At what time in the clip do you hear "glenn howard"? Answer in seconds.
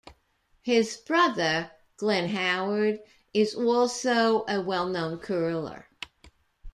1.97-3.01